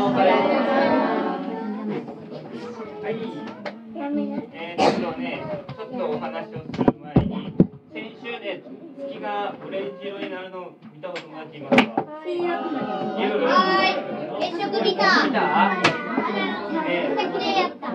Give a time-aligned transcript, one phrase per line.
[0.00, 0.40] おはいま
[1.36, 1.84] す。
[3.04, 3.14] はい。
[4.54, 5.44] えー、っとね、
[5.76, 7.52] ちょっとお話をする前に、
[7.92, 8.64] 先週ね、
[8.96, 11.82] 月がオレンジ色になるのを見たお友達いますか
[12.26, 12.48] いる
[13.44, 14.00] はい
[14.40, 15.68] 月食見た見た
[16.82, 17.20] ね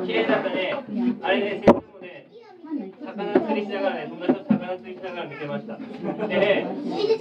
[0.05, 0.75] 綺麗だったね。
[1.23, 2.29] あれね、先生もね、
[3.03, 4.34] 魚釣りしながらね、友達
[5.55, 6.27] ました。
[6.27, 6.67] でね、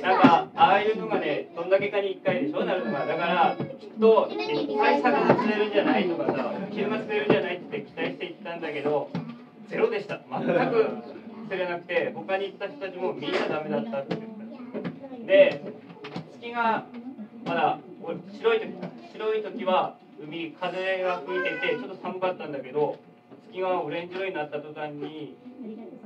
[0.03, 3.07] なんか、ああいうのがね、どんだけかに1回でしょ、なるのが。
[3.07, 9.11] だから、きっと、いっぱい魚釣れるんじゃないとかさ、昼間釣れるんじゃないって期待して行ったんだけど、
[9.69, 10.21] ゼロでした。
[10.31, 10.89] 全く
[11.49, 15.27] 釣れなくて、他に行った人たちもみんなダメだったって言った。
[15.27, 15.63] で、
[16.33, 16.87] 月が、
[17.47, 17.79] まだ、
[18.39, 22.97] 白い時か、白い時は、海、風が吹いてて、ちょっと寒かったんだけど、
[23.51, 25.37] 月がオレンジ色になった途端に、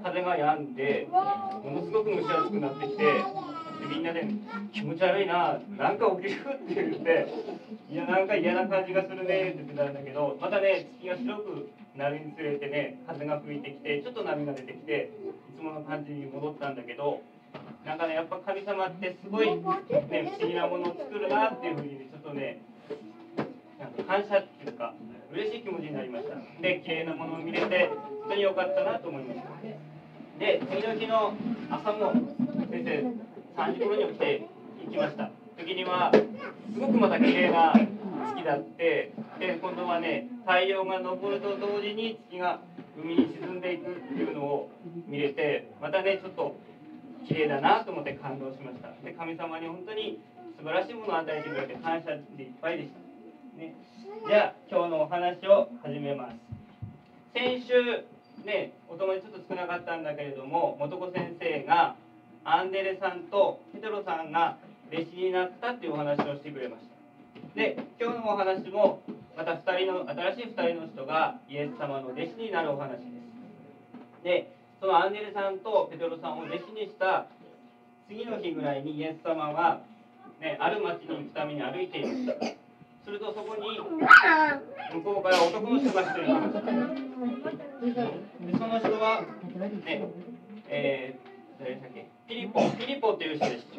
[0.03, 4.27] 風が止んで、ものすごく蒸し暑くなってきて、でみんなで
[4.73, 7.29] 気持ち悪いな、なんか起きるって言って、
[7.91, 15.11] いや、なんか嫌な感じがするねって言ってたんだけど、またね、月が白くなるにつれてね、風が吹いてきて、ちょっと波が出てきて、
[15.55, 17.21] いつもの感じに戻ったんだけど、
[17.85, 22.61] なんかね、やっぱ神様ってすごい、ね、不思議なものを作るなっていうふうに、ちょっとね、
[23.79, 24.95] なんか感謝っていうか、
[25.33, 26.37] 嬉しい気持ちになりました。
[26.63, 27.91] で、綺麗なものを見れて、
[28.21, 29.49] 本当に良かったなと思いました。
[30.39, 31.35] で、次の日の
[31.71, 32.13] 朝も
[32.71, 34.47] 先生、3時頃に起きて
[34.87, 35.31] 行きました。
[35.59, 36.13] 時には、
[36.73, 42.61] すごくまた綺麗な月だって、で、今度はね、太陽が昇ると同時に月が
[42.97, 44.71] 海に沈んでいくっていうのを
[45.07, 46.57] 見れて、またね、ちょっと
[47.27, 48.89] 綺麗だなと思って感動しました。
[49.05, 50.21] で、神様に本当に
[50.57, 53.08] 素晴らしいものを与えてくれて感謝でいっぱいでした。
[53.59, 53.75] ね、
[54.29, 56.37] じゃあ今日のお話を始めます。
[57.35, 57.75] 先週
[58.47, 61.97] ねお友達ちょっと少なかったんだけれども元子先生が
[62.45, 64.59] アンデレさんとペテロさんが
[64.93, 67.59] 弟子になったっていうお話をしてくれました。
[67.59, 69.03] で今日のお話も
[69.37, 74.23] また2人の新しい2人の人がイエス様の弟子になるお話です。
[74.23, 77.27] でそのアンデレさんとペテロさんを弟子にした
[78.07, 79.81] 次の日ぐらいにイエス様は、
[80.41, 82.68] ね、ある町に行くために歩いていました
[83.09, 86.61] するとそこに向こうから男の人が一人いました。
[86.61, 86.69] で
[88.53, 89.25] その人は、
[89.57, 89.73] ね、
[90.69, 92.07] えー、誰でしたっけ？
[92.29, 93.77] ピリポ、ピリポっていう人でした。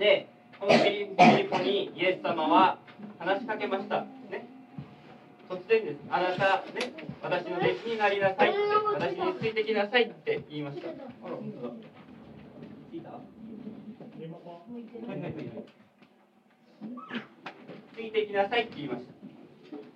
[0.00, 0.28] で、
[0.58, 2.78] このピリピリポにイエス様は
[3.20, 4.00] 話しかけました。
[4.02, 4.48] ね。
[5.48, 5.98] 突然です。
[6.10, 8.58] あなた、ね、私の弟子になりなさいって、
[8.94, 10.88] 私についてきなさいって言いました。
[10.88, 10.92] あ
[11.30, 11.74] ら、本当だ。
[12.92, 13.10] 聞いた？
[18.06, 18.12] い。
[18.12, 19.12] てきなさいって言いました。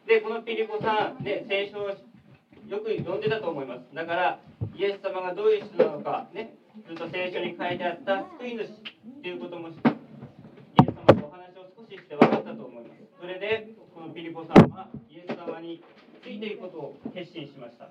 [0.06, 3.94] で、このピリポさん、ね、聖書をよく読んでたと思います。
[3.94, 4.40] だから、
[4.74, 13.00] イエス様がどういう人なのか、ね、ずっと聖書に書いてあった救い主っていうことも、イエス様とお話を少しして分かったと思います。
[13.20, 15.82] それで、このピリポさんは、イエス様に
[16.22, 17.90] ついていくことを決心しました。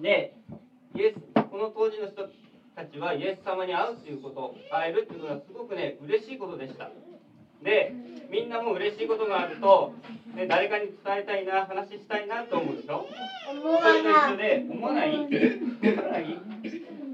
[0.00, 0.36] で、
[0.94, 1.18] イエス、
[1.50, 2.28] この当時の人
[2.74, 6.90] たちは、イエス様に会うということ、会えるということはすごくね、嬉しいことでした。
[7.64, 7.94] で
[8.30, 9.94] みんなも嬉しいことがあると、
[10.34, 13.06] ね、誰かに伝えたいな話したいなと思うでしょ？
[13.50, 15.14] 思それとわ一緒で思わない？
[15.14, 15.28] 思わ
[16.10, 16.34] ない？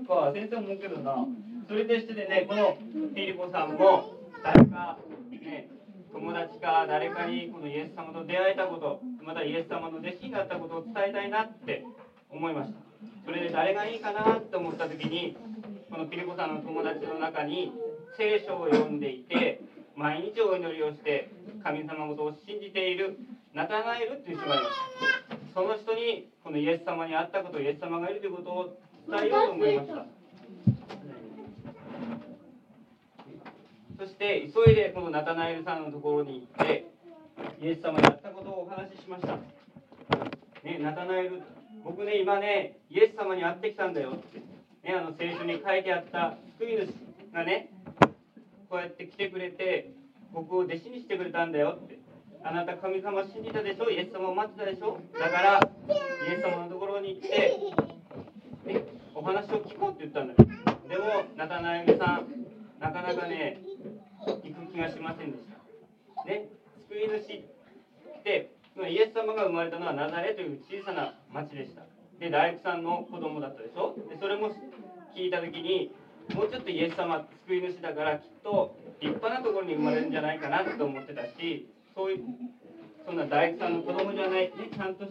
[0.09, 1.27] か先生思うけどな。
[1.69, 2.77] それと一緒でねこの
[3.15, 4.99] ピリポさんも誰か
[5.31, 5.69] ね
[6.13, 11.85] 友達か誰かにこのイエス様と出会えたことまたイエス様の弟子になったことを伝えたいなって
[12.31, 12.79] 思いました。
[13.25, 15.37] それで誰がいいかなって思った時に
[15.91, 17.73] このピリポさんの友達の中に
[18.17, 19.61] 聖書を読んでいて
[19.97, 21.31] 毎日お祈りをして
[21.63, 23.19] 神様のことを信じている
[23.55, 28.79] ナタナエルっていう人がいますその人にこのイエス様に会ったことイエス様がいるということを
[29.09, 30.07] 伝えようと思いました。
[33.99, 36.87] そして急いでこのナタナエルさんのところに行って
[37.61, 39.37] イエス様に会ったことをお話ししました。
[40.65, 41.43] ねナタナエル
[41.85, 44.39] 僕ね今ねイエス様に会ってきたんだよって。
[44.39, 47.69] ねあの聖書に書いてあった救い主がね
[48.71, 49.91] こうやって来てくれて
[50.33, 51.99] 僕を弟子にしてくれたんだよって。
[52.43, 53.91] あなた神様信じたでしょ？
[53.91, 54.97] イエス様を待ってたでしょ？
[55.19, 57.29] だからイエス様のところに行って、
[58.65, 60.39] ね、お話を聞こうって言ったんだよ。
[60.89, 62.31] でもナタナエルさん
[62.81, 63.59] なかなかね
[64.25, 65.45] 行く気がしませんでし
[66.17, 66.25] た。
[66.25, 66.49] ね？
[66.89, 68.55] 救い主って
[68.89, 71.83] イエス様が生まれたのはナザレという小さな町でした。
[72.21, 73.97] で大工さんの子供だったでしょ？
[74.09, 74.55] でそれも
[75.15, 75.93] 聞いた時に
[76.35, 82.25] もうちょっとイエス様救い主だからきっと立派なところに生まれるんじゃないかなと思ってたしそういう
[83.07, 85.05] そんな大工さんの子供じゃない、ね、ちゃんと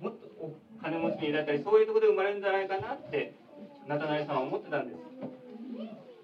[0.00, 3.34] もっとお金持ちにだったりそういうところで生まれるんじゃないかなって
[3.86, 4.98] ナタナエさんは思ってたんです。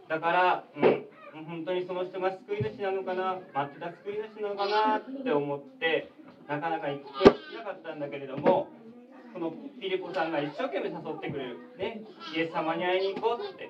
[0.09, 6.11] だから、うん、本当にその人が救い主なのかな待ってた救い主なのかなって思って
[6.49, 8.69] なかなか行くとしなかったんだけれども
[9.41, 12.03] のピリポさんが一生懸命誘ってくれる、ね、
[12.37, 13.69] イエス様に会いに行こうって。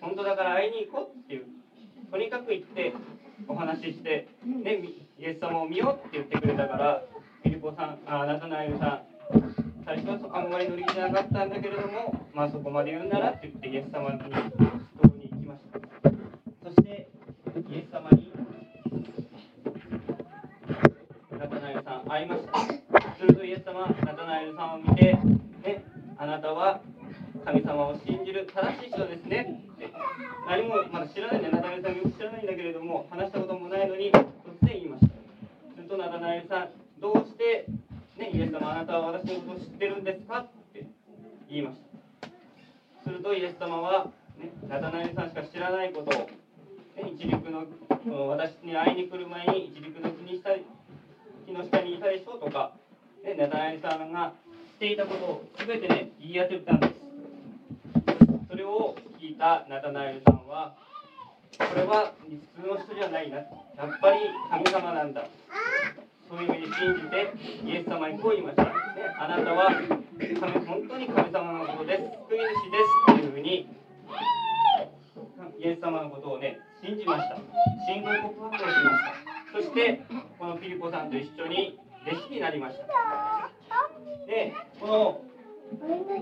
[0.00, 1.46] 本当だから会いに行こうっていう。
[2.10, 2.94] とにかく行って
[3.48, 4.78] お話しして、ね、
[5.18, 7.02] イエス様を見ようって言ってくれたから
[7.42, 9.16] ピリポさんあナタナエルさん。
[9.86, 16.10] 最初はあんまり乗り気じゃなかったんだけれども、まあ、そこまで言うんならって言ってイエス様に人に行きました
[16.64, 17.08] そして
[17.70, 18.32] イエス様に
[21.30, 23.86] ナタナエルさん会いましたするとイエス様
[24.36, 25.16] ナエルさんを見て、
[25.64, 25.82] ね、
[26.18, 26.80] あなたは
[27.46, 29.64] 神様を信じる正しい人ですね。
[29.72, 29.88] って
[30.46, 34.20] 何もまだ知らないんだナタナエルさんよく知らないんだけれども話したこともないのに突
[34.60, 35.14] 然言いました。
[35.72, 37.64] するとナタナエルさんどうして
[38.20, 40.40] ね、イエス様あなたは私のことを知ってるんですか？
[40.40, 40.84] って
[41.48, 41.80] 言いまし
[42.20, 42.28] た。
[43.04, 46.28] するとイエス様は、ね、ナタナエルさんしか知らないことを、
[47.00, 47.64] ね、一陸の
[48.28, 50.52] 私に会いに来る前に一陸の国下
[51.46, 52.36] 木の下にいたでしょ？
[52.36, 52.76] とか、
[53.26, 54.32] ね、ナタナエルさんが
[54.76, 56.94] していたことを全てね言い当てたんです。
[58.48, 60.76] それを聞いたナタナエルさんは
[61.58, 63.38] これは普通の人じゃないな。
[63.38, 63.46] やっ
[64.00, 65.26] ぱり神様なんだ。
[66.30, 67.34] そういうふうに信じて
[67.66, 68.70] イエス様にこう言いました、ね、
[69.18, 72.02] あなたは神本当に神様のことです。
[72.30, 73.18] 救い主です。
[73.18, 73.66] というふうに
[75.58, 77.36] イエス様のことをね信じました。
[77.90, 78.78] 信仰告白をしまし
[79.50, 79.58] た。
[79.58, 80.00] そして
[80.38, 81.76] このフィリポさんと一緒に
[82.06, 83.50] 弟子になりました。
[84.26, 85.20] でこの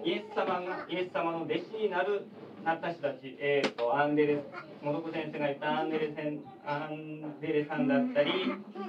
[0.05, 2.27] イエス様がイエス様の弟子になる
[2.65, 4.39] なった人たち、えーと、アンデレ
[4.83, 8.33] モドコ先生が言ったアンデレセンアンデレさんだったり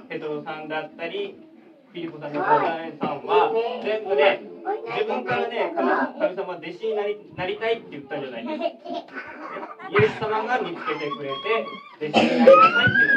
[0.08, 1.36] ペトロさんだったり
[1.92, 3.52] フィリポさんのコーダネさんは
[3.84, 4.40] 全部ね
[4.96, 8.60] 自分からね神様弟子になりなりたいって言ったんじゃないです
[9.92, 13.12] イエス様が見つけてくれて弟子になりなさいって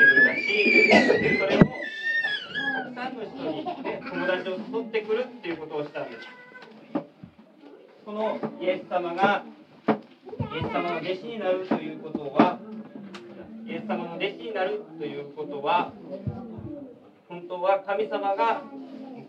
[0.87, 1.88] 言ってくれたしそれを
[2.99, 6.27] たくさんの人に、ね、友達を誘ってくるっていうことをしたんです。
[8.05, 9.45] このイエス様が
[9.87, 12.59] イエス様の弟子になるということは
[13.65, 15.93] イエス様の弟子になるということは
[17.29, 18.63] 本当は神様が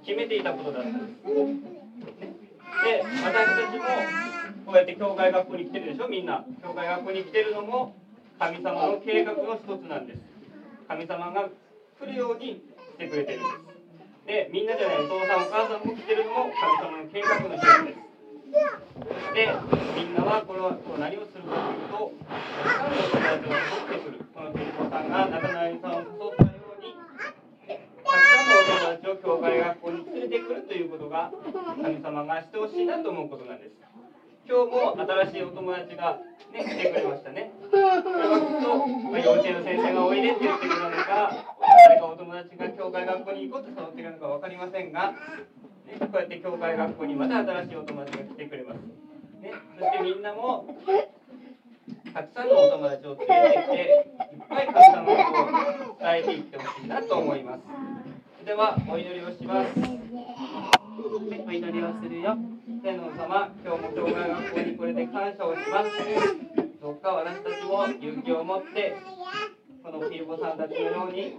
[0.05, 1.22] 決めていたことだったんです。
[1.25, 3.84] で私たちも
[4.67, 6.44] こうやって教会学校に来てるでしょみんな。
[6.61, 7.94] 教会学校に来てるのも
[8.38, 10.19] 神様の計画の一つなんです。
[10.88, 11.49] 神様が
[12.00, 12.64] 来るように
[13.00, 13.81] してくれてるんです
[14.29, 18.11] でみんなじゃないお父さんお母さんも来てるのも神様の計画の一つです
[19.32, 19.49] で、
[19.97, 24.26] みんなはこの後何をするかというと、たくさんの友達を誘ってくる。
[24.35, 26.99] このピリコさんが中谷さんを誘ったように、
[28.05, 31.31] たくさんのお友達を教会学校に連れてくるということが、
[31.81, 33.73] 神様がしてほしいなと思うことなんです。
[34.50, 36.19] 今日も新しいお友達が、
[36.53, 37.53] ね、来てくれましたね。
[37.70, 38.11] これはきっと、
[39.08, 41.50] まあ、幼稚園の先生がおいでって言ってくれるのか、
[41.90, 48.78] 誰かお友達が教会学校に行こうと誘ってるのか分かりませんが、ね、こうやって教会学校にまた新しいお友達が来てくれます。
[49.42, 50.70] ね、そしてみんなも
[52.14, 57.60] たくさんのお友達を連れてきていっぱい神様のことを伝えていってほしいなと思います。
[58.46, 59.81] ではお祈りをします。
[59.81, 62.38] はい、お祈りをするよ。
[62.84, 66.70] 天皇様、今日も教会学校にこれで感謝をします。
[66.81, 68.94] どうか私たちも勇気を持って
[69.90, 71.34] このピーポさんたちのように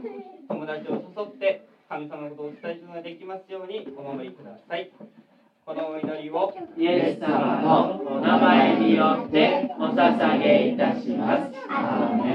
[0.49, 4.91] 友達を誘って神様のことを伝えするのができますようにお守りください。
[5.65, 11.51] このお祈りをイエス様のお名前によってお捧げいたします。
[11.69, 12.21] アーメン